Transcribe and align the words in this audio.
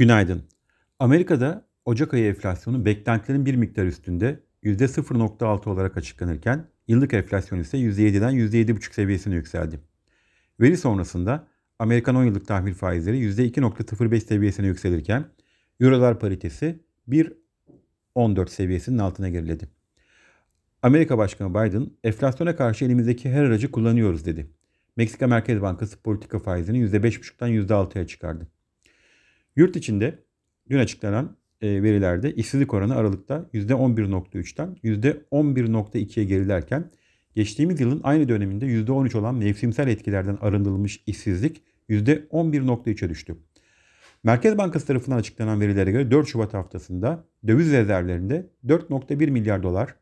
Günaydın. 0.00 0.42
Amerika'da 0.98 1.66
Ocak 1.84 2.14
ayı 2.14 2.28
enflasyonu 2.28 2.84
beklentilerin 2.84 3.46
bir 3.46 3.54
miktar 3.54 3.86
üstünde 3.86 4.40
%0.6 4.64 5.68
olarak 5.68 5.96
açıklanırken 5.96 6.66
yıllık 6.88 7.14
enflasyon 7.14 7.58
ise 7.58 7.78
%7'den 7.78 8.34
%7.5 8.34 8.94
seviyesine 8.94 9.34
yükseldi. 9.34 9.80
Veri 10.60 10.76
sonrasında 10.76 11.46
Amerikan 11.78 12.14
10 12.14 12.24
yıllık 12.24 12.46
tahvil 12.46 12.74
faizleri 12.74 13.18
%2.05 13.18 14.20
seviyesine 14.20 14.66
yükselirken 14.66 15.24
Eurolar 15.80 16.18
paritesi 16.18 16.80
1.14 17.08 18.48
seviyesinin 18.48 18.98
altına 18.98 19.28
geriledi. 19.28 19.68
Amerika 20.82 21.18
Başkanı 21.18 21.50
Biden 21.50 21.90
enflasyona 22.04 22.56
karşı 22.56 22.84
elimizdeki 22.84 23.30
her 23.30 23.44
aracı 23.44 23.70
kullanıyoruz 23.70 24.24
dedi. 24.26 24.50
Meksika 24.96 25.26
Merkez 25.26 25.62
Bankası 25.62 26.02
politika 26.02 26.38
faizini 26.38 26.78
%5.5'tan 26.78 27.50
%6'ya 27.50 28.06
çıkardı. 28.06 28.46
Yurt 29.60 29.76
içinde 29.76 30.18
dün 30.70 30.78
açıklanan 30.78 31.36
e, 31.60 31.82
verilerde 31.82 32.34
işsizlik 32.34 32.74
oranı 32.74 32.96
Aralık'ta 32.96 33.46
%11.3'ten 33.54 34.76
%11.2'ye 34.84 36.26
gerilerken 36.26 36.90
geçtiğimiz 37.34 37.80
yılın 37.80 38.00
aynı 38.04 38.28
döneminde 38.28 38.66
%13 38.66 39.18
olan 39.18 39.34
mevsimsel 39.34 39.88
etkilerden 39.88 40.38
arındırılmış 40.40 41.02
işsizlik 41.06 41.62
%11.3'e 41.88 43.08
düştü. 43.08 43.36
Merkez 44.22 44.58
Bankası 44.58 44.86
tarafından 44.86 45.16
açıklanan 45.16 45.60
verilere 45.60 45.90
göre 45.90 46.10
4 46.10 46.28
Şubat 46.28 46.54
haftasında 46.54 47.24
döviz 47.46 47.72
rezervlerinde 47.72 48.46
4.1 48.66 49.30
milyar 49.30 49.62
dolar, 49.62 49.94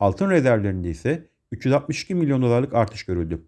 altın 0.00 0.30
rezervlerinde 0.30 0.90
ise 0.90 1.28
362 1.52 2.14
milyon 2.14 2.42
dolarlık 2.42 2.74
artış 2.74 3.04
görüldü. 3.04 3.42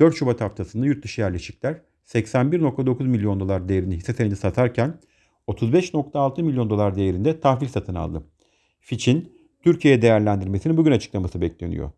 4 0.00 0.16
Şubat 0.16 0.40
haftasında 0.40 0.86
yurt 0.86 1.04
dışı 1.04 1.20
yerleşikler 1.20 1.80
81.9 2.04 3.02
milyon 3.04 3.40
dolar 3.40 3.68
değerinde 3.68 3.96
hisse 3.96 4.12
senedi 4.12 4.36
satarken 4.36 5.00
35.6 5.48 6.42
milyon 6.42 6.70
dolar 6.70 6.96
değerinde 6.96 7.40
tahvil 7.40 7.68
satın 7.68 7.94
aldı. 7.94 8.22
Fitch'in 8.80 9.32
Türkiye 9.62 10.02
değerlendirmesini 10.02 10.76
bugün 10.76 10.92
açıklaması 10.92 11.40
bekleniyor. 11.40 11.90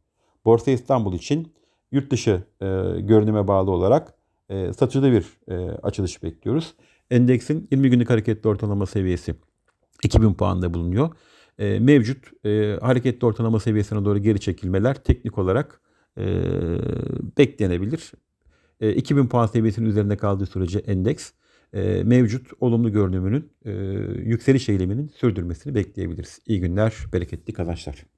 Borsa 0.45 0.71
İstanbul 0.71 1.15
için 1.15 1.53
yurt 1.93 2.11
dışı 2.11 2.43
e, 2.61 2.67
görünüme 3.01 3.49
bağlı 3.49 3.71
olarak 3.71 4.15
e, 4.49 4.73
satıcıda 4.73 5.13
bir 5.13 5.27
e, 5.49 5.71
açılış 5.71 6.23
bekliyoruz. 6.23 6.75
Endeksin 7.11 7.69
20 7.71 7.91
günlük 7.91 8.11
hareketli 8.11 8.49
ortalama 8.49 8.87
seviyesi 8.87 9.35
2000 10.05 10.35
puanda 10.35 10.75
bulunuyor. 10.75 11.11
E, 11.59 11.79
mevcut 11.79 12.47
e, 12.47 12.79
hareketli 12.81 13.27
ortalama 13.27 13.61
seviyesine 13.61 14.05
doğru 14.05 14.19
geri 14.19 14.41
çekilmeler 14.41 14.95
teknik 14.95 15.39
olarak 15.39 15.81
e, 16.19 16.25
beklenebilir. 17.39 18.13
E, 18.81 18.95
2000 18.95 19.27
puan 19.29 19.47
seviyesinin 19.47 19.89
üzerinde 19.89 20.17
kaldığı 20.17 20.47
sürece 20.47 20.79
endeks 20.79 21.33
e, 21.73 22.03
mevcut 22.05 22.51
olumlu 22.61 22.93
görünümünün 22.93 23.53
e, 23.65 23.73
yükseliş 24.31 24.69
eğiliminin 24.69 25.09
sürdürmesini 25.09 25.75
bekleyebiliriz. 25.75 26.41
İyi 26.47 26.61
günler, 26.61 26.95
bereketli 27.13 27.53
kazançlar. 27.53 28.16